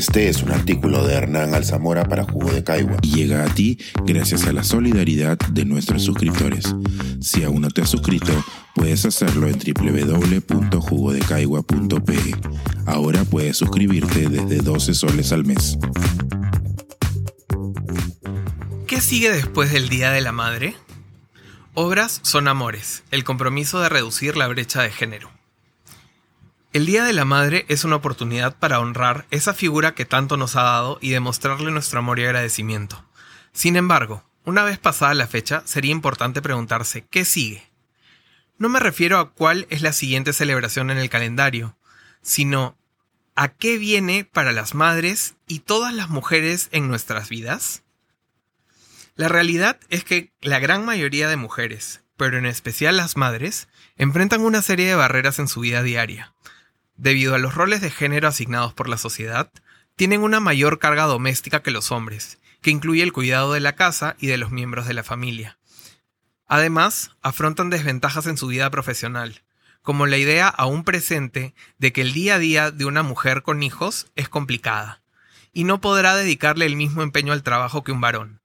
Este 0.00 0.28
es 0.30 0.42
un 0.42 0.50
artículo 0.50 1.06
de 1.06 1.12
Hernán 1.12 1.54
Alzamora 1.54 2.04
para 2.04 2.24
Jugo 2.24 2.50
de 2.50 2.64
Caigua 2.64 2.96
y 3.02 3.16
llega 3.16 3.44
a 3.44 3.54
ti 3.54 3.76
gracias 4.06 4.46
a 4.46 4.52
la 4.54 4.64
solidaridad 4.64 5.36
de 5.36 5.66
nuestros 5.66 6.04
suscriptores. 6.04 6.74
Si 7.20 7.44
aún 7.44 7.60
no 7.60 7.68
te 7.68 7.82
has 7.82 7.90
suscrito, 7.90 8.32
puedes 8.74 9.04
hacerlo 9.04 9.46
en 9.46 9.58
www.jugodecaigua.pe. 9.58 12.34
Ahora 12.86 13.24
puedes 13.24 13.58
suscribirte 13.58 14.30
desde 14.30 14.62
12 14.62 14.94
soles 14.94 15.32
al 15.32 15.44
mes. 15.44 15.76
¿Qué 18.86 19.02
sigue 19.02 19.30
después 19.30 19.70
del 19.70 19.90
Día 19.90 20.12
de 20.12 20.22
la 20.22 20.32
Madre? 20.32 20.76
Obras 21.74 22.20
son 22.22 22.48
amores, 22.48 23.02
el 23.10 23.22
compromiso 23.22 23.80
de 23.80 23.90
reducir 23.90 24.38
la 24.38 24.48
brecha 24.48 24.80
de 24.80 24.92
género. 24.92 25.39
El 26.72 26.86
Día 26.86 27.02
de 27.02 27.12
la 27.12 27.24
Madre 27.24 27.66
es 27.68 27.82
una 27.82 27.96
oportunidad 27.96 28.56
para 28.56 28.78
honrar 28.78 29.26
esa 29.32 29.54
figura 29.54 29.96
que 29.96 30.04
tanto 30.04 30.36
nos 30.36 30.54
ha 30.54 30.62
dado 30.62 30.98
y 31.00 31.10
demostrarle 31.10 31.72
nuestro 31.72 31.98
amor 31.98 32.20
y 32.20 32.24
agradecimiento. 32.24 33.04
Sin 33.52 33.74
embargo, 33.74 34.22
una 34.44 34.62
vez 34.62 34.78
pasada 34.78 35.12
la 35.14 35.26
fecha, 35.26 35.64
sería 35.64 35.90
importante 35.90 36.40
preguntarse 36.40 37.04
¿qué 37.10 37.24
sigue? 37.24 37.68
No 38.56 38.68
me 38.68 38.78
refiero 38.78 39.18
a 39.18 39.32
cuál 39.32 39.66
es 39.68 39.82
la 39.82 39.92
siguiente 39.92 40.32
celebración 40.32 40.90
en 40.90 40.98
el 40.98 41.10
calendario, 41.10 41.76
sino 42.22 42.78
a 43.34 43.48
qué 43.48 43.76
viene 43.76 44.24
para 44.24 44.52
las 44.52 44.76
madres 44.76 45.34
y 45.48 45.60
todas 45.60 45.92
las 45.92 46.08
mujeres 46.08 46.68
en 46.70 46.86
nuestras 46.86 47.28
vidas. 47.28 47.82
La 49.16 49.26
realidad 49.26 49.80
es 49.88 50.04
que 50.04 50.32
la 50.40 50.60
gran 50.60 50.84
mayoría 50.84 51.28
de 51.28 51.36
mujeres, 51.36 52.04
pero 52.16 52.38
en 52.38 52.46
especial 52.46 52.96
las 52.96 53.16
madres, 53.16 53.66
enfrentan 53.96 54.42
una 54.42 54.62
serie 54.62 54.86
de 54.86 54.94
barreras 54.94 55.40
en 55.40 55.48
su 55.48 55.60
vida 55.60 55.82
diaria, 55.82 56.32
debido 57.00 57.34
a 57.34 57.38
los 57.38 57.54
roles 57.54 57.80
de 57.80 57.90
género 57.90 58.28
asignados 58.28 58.74
por 58.74 58.88
la 58.88 58.98
sociedad, 58.98 59.50
tienen 59.96 60.22
una 60.22 60.38
mayor 60.38 60.78
carga 60.78 61.04
doméstica 61.04 61.62
que 61.62 61.70
los 61.70 61.90
hombres, 61.90 62.38
que 62.60 62.70
incluye 62.70 63.02
el 63.02 63.12
cuidado 63.12 63.54
de 63.54 63.60
la 63.60 63.74
casa 63.74 64.16
y 64.20 64.26
de 64.26 64.36
los 64.36 64.50
miembros 64.50 64.86
de 64.86 64.94
la 64.94 65.02
familia. 65.02 65.58
Además, 66.46 67.12
afrontan 67.22 67.70
desventajas 67.70 68.26
en 68.26 68.36
su 68.36 68.48
vida 68.48 68.70
profesional, 68.70 69.42
como 69.82 70.06
la 70.06 70.18
idea 70.18 70.48
aún 70.48 70.84
presente 70.84 71.54
de 71.78 71.92
que 71.92 72.02
el 72.02 72.12
día 72.12 72.34
a 72.34 72.38
día 72.38 72.70
de 72.70 72.84
una 72.84 73.02
mujer 73.02 73.42
con 73.42 73.62
hijos 73.62 74.08
es 74.14 74.28
complicada, 74.28 75.00
y 75.52 75.64
no 75.64 75.80
podrá 75.80 76.14
dedicarle 76.14 76.66
el 76.66 76.76
mismo 76.76 77.02
empeño 77.02 77.32
al 77.32 77.42
trabajo 77.42 77.82
que 77.82 77.92
un 77.92 78.00
varón. 78.00 78.39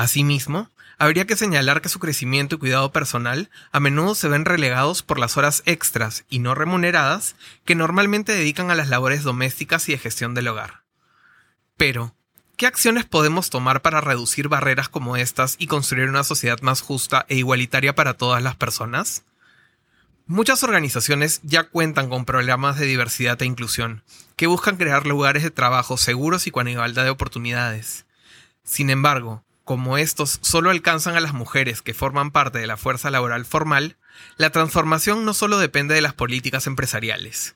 Asimismo, 0.00 0.70
habría 0.96 1.26
que 1.26 1.36
señalar 1.36 1.82
que 1.82 1.90
su 1.90 1.98
crecimiento 1.98 2.54
y 2.54 2.58
cuidado 2.58 2.90
personal 2.90 3.50
a 3.70 3.80
menudo 3.80 4.14
se 4.14 4.28
ven 4.28 4.46
relegados 4.46 5.02
por 5.02 5.18
las 5.18 5.36
horas 5.36 5.62
extras 5.66 6.24
y 6.30 6.38
no 6.38 6.54
remuneradas 6.54 7.36
que 7.66 7.74
normalmente 7.74 8.32
dedican 8.32 8.70
a 8.70 8.74
las 8.74 8.88
labores 8.88 9.24
domésticas 9.24 9.86
y 9.90 9.92
de 9.92 9.98
gestión 9.98 10.32
del 10.32 10.48
hogar. 10.48 10.84
Pero, 11.76 12.14
¿qué 12.56 12.66
acciones 12.66 13.04
podemos 13.04 13.50
tomar 13.50 13.82
para 13.82 14.00
reducir 14.00 14.48
barreras 14.48 14.88
como 14.88 15.18
estas 15.18 15.56
y 15.58 15.66
construir 15.66 16.08
una 16.08 16.24
sociedad 16.24 16.62
más 16.62 16.80
justa 16.80 17.26
e 17.28 17.36
igualitaria 17.36 17.94
para 17.94 18.14
todas 18.14 18.42
las 18.42 18.56
personas? 18.56 19.24
Muchas 20.26 20.62
organizaciones 20.62 21.40
ya 21.42 21.64
cuentan 21.64 22.08
con 22.08 22.24
programas 22.24 22.78
de 22.78 22.86
diversidad 22.86 23.42
e 23.42 23.44
inclusión, 23.44 24.02
que 24.36 24.46
buscan 24.46 24.78
crear 24.78 25.06
lugares 25.06 25.42
de 25.42 25.50
trabajo 25.50 25.98
seguros 25.98 26.46
y 26.46 26.50
con 26.50 26.68
igualdad 26.68 27.04
de 27.04 27.10
oportunidades. 27.10 28.06
Sin 28.64 28.88
embargo, 28.88 29.44
como 29.70 29.98
estos 29.98 30.40
solo 30.42 30.70
alcanzan 30.70 31.14
a 31.14 31.20
las 31.20 31.32
mujeres 31.32 31.80
que 31.80 31.94
forman 31.94 32.32
parte 32.32 32.58
de 32.58 32.66
la 32.66 32.76
fuerza 32.76 33.08
laboral 33.08 33.44
formal, 33.44 33.98
la 34.36 34.50
transformación 34.50 35.24
no 35.24 35.32
solo 35.32 35.60
depende 35.60 35.94
de 35.94 36.00
las 36.00 36.12
políticas 36.12 36.66
empresariales. 36.66 37.54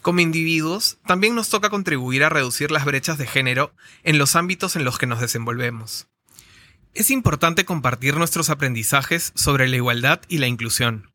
Como 0.00 0.20
individuos, 0.20 0.98
también 1.04 1.34
nos 1.34 1.48
toca 1.48 1.68
contribuir 1.68 2.22
a 2.22 2.28
reducir 2.28 2.70
las 2.70 2.84
brechas 2.84 3.18
de 3.18 3.26
género 3.26 3.74
en 4.04 4.18
los 4.18 4.36
ámbitos 4.36 4.76
en 4.76 4.84
los 4.84 4.98
que 4.98 5.06
nos 5.06 5.20
desenvolvemos. 5.20 6.06
Es 6.94 7.10
importante 7.10 7.64
compartir 7.64 8.16
nuestros 8.16 8.50
aprendizajes 8.50 9.32
sobre 9.34 9.66
la 9.66 9.74
igualdad 9.74 10.20
y 10.28 10.38
la 10.38 10.46
inclusión. 10.46 11.12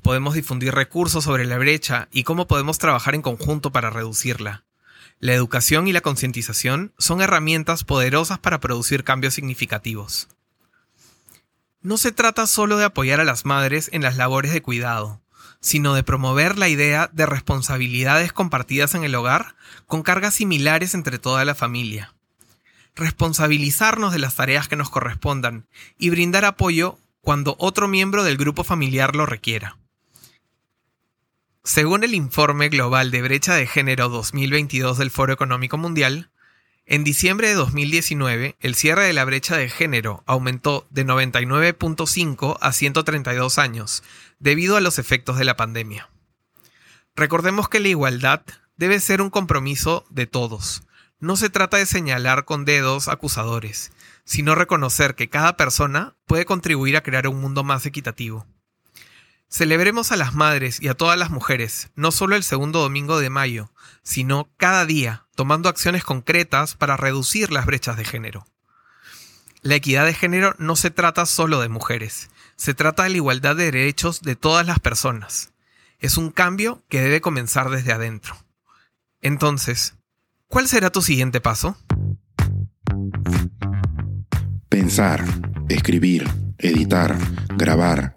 Podemos 0.00 0.34
difundir 0.34 0.76
recursos 0.76 1.24
sobre 1.24 1.44
la 1.44 1.58
brecha 1.58 2.06
y 2.12 2.22
cómo 2.22 2.46
podemos 2.46 2.78
trabajar 2.78 3.16
en 3.16 3.22
conjunto 3.22 3.72
para 3.72 3.90
reducirla. 3.90 4.62
La 5.22 5.34
educación 5.34 5.86
y 5.86 5.92
la 5.92 6.00
concientización 6.00 6.92
son 6.98 7.20
herramientas 7.20 7.84
poderosas 7.84 8.40
para 8.40 8.58
producir 8.58 9.04
cambios 9.04 9.34
significativos. 9.34 10.26
No 11.80 11.96
se 11.96 12.10
trata 12.10 12.48
solo 12.48 12.76
de 12.76 12.86
apoyar 12.86 13.20
a 13.20 13.24
las 13.24 13.44
madres 13.44 13.88
en 13.92 14.02
las 14.02 14.16
labores 14.16 14.52
de 14.52 14.62
cuidado, 14.62 15.20
sino 15.60 15.94
de 15.94 16.02
promover 16.02 16.58
la 16.58 16.68
idea 16.68 17.08
de 17.12 17.26
responsabilidades 17.26 18.32
compartidas 18.32 18.96
en 18.96 19.04
el 19.04 19.14
hogar 19.14 19.54
con 19.86 20.02
cargas 20.02 20.34
similares 20.34 20.92
entre 20.92 21.20
toda 21.20 21.44
la 21.44 21.54
familia. 21.54 22.16
Responsabilizarnos 22.96 24.12
de 24.12 24.18
las 24.18 24.34
tareas 24.34 24.66
que 24.66 24.74
nos 24.74 24.90
correspondan 24.90 25.68
y 25.98 26.10
brindar 26.10 26.44
apoyo 26.44 26.98
cuando 27.20 27.54
otro 27.60 27.86
miembro 27.86 28.24
del 28.24 28.38
grupo 28.38 28.64
familiar 28.64 29.14
lo 29.14 29.24
requiera. 29.24 29.78
Según 31.64 32.02
el 32.02 32.12
informe 32.16 32.70
global 32.70 33.12
de 33.12 33.22
brecha 33.22 33.54
de 33.54 33.68
género 33.68 34.08
2022 34.08 34.98
del 34.98 35.12
Foro 35.12 35.32
Económico 35.32 35.78
Mundial, 35.78 36.28
en 36.86 37.04
diciembre 37.04 37.46
de 37.46 37.54
2019 37.54 38.56
el 38.58 38.74
cierre 38.74 39.04
de 39.04 39.12
la 39.12 39.24
brecha 39.24 39.56
de 39.56 39.68
género 39.68 40.24
aumentó 40.26 40.88
de 40.90 41.06
99.5 41.06 42.58
a 42.60 42.72
132 42.72 43.58
años 43.58 44.02
debido 44.40 44.76
a 44.76 44.80
los 44.80 44.98
efectos 44.98 45.38
de 45.38 45.44
la 45.44 45.56
pandemia. 45.56 46.10
Recordemos 47.14 47.68
que 47.68 47.78
la 47.78 47.88
igualdad 47.88 48.42
debe 48.76 48.98
ser 48.98 49.22
un 49.22 49.30
compromiso 49.30 50.04
de 50.10 50.26
todos. 50.26 50.82
No 51.20 51.36
se 51.36 51.48
trata 51.48 51.76
de 51.76 51.86
señalar 51.86 52.44
con 52.44 52.64
dedos 52.64 53.06
acusadores, 53.06 53.92
sino 54.24 54.56
reconocer 54.56 55.14
que 55.14 55.28
cada 55.28 55.56
persona 55.56 56.16
puede 56.26 56.44
contribuir 56.44 56.96
a 56.96 57.04
crear 57.04 57.28
un 57.28 57.40
mundo 57.40 57.62
más 57.62 57.86
equitativo. 57.86 58.48
Celebremos 59.52 60.12
a 60.12 60.16
las 60.16 60.32
madres 60.32 60.80
y 60.80 60.88
a 60.88 60.94
todas 60.94 61.18
las 61.18 61.28
mujeres, 61.28 61.90
no 61.94 62.10
solo 62.10 62.36
el 62.36 62.42
segundo 62.42 62.80
domingo 62.80 63.20
de 63.20 63.28
mayo, 63.28 63.70
sino 64.02 64.48
cada 64.56 64.86
día, 64.86 65.26
tomando 65.34 65.68
acciones 65.68 66.04
concretas 66.04 66.74
para 66.74 66.96
reducir 66.96 67.52
las 67.52 67.66
brechas 67.66 67.98
de 67.98 68.06
género. 68.06 68.46
La 69.60 69.74
equidad 69.74 70.06
de 70.06 70.14
género 70.14 70.54
no 70.56 70.74
se 70.74 70.90
trata 70.90 71.26
solo 71.26 71.60
de 71.60 71.68
mujeres, 71.68 72.30
se 72.56 72.72
trata 72.72 73.02
de 73.02 73.10
la 73.10 73.16
igualdad 73.16 73.54
de 73.54 73.70
derechos 73.70 74.22
de 74.22 74.36
todas 74.36 74.66
las 74.66 74.80
personas. 74.80 75.52
Es 75.98 76.16
un 76.16 76.30
cambio 76.30 76.82
que 76.88 77.02
debe 77.02 77.20
comenzar 77.20 77.68
desde 77.68 77.92
adentro. 77.92 78.34
Entonces, 79.20 79.96
¿cuál 80.48 80.66
será 80.66 80.88
tu 80.88 81.02
siguiente 81.02 81.42
paso? 81.42 81.76
Pensar, 84.70 85.22
escribir, 85.68 86.26
editar, 86.56 87.18
grabar, 87.54 88.16